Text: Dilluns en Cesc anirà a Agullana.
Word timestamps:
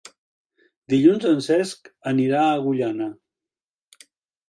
Dilluns 0.93 1.27
en 1.33 1.45
Cesc 1.49 1.93
anirà 2.15 2.43
a 2.47 2.51
Agullana. 2.59 3.15